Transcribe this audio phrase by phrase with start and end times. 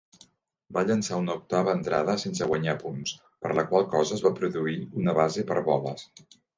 [0.77, 3.15] Va llençar una octava entrada sense guanyar punts,
[3.45, 6.13] per la qual cosa es va produir una base per boles.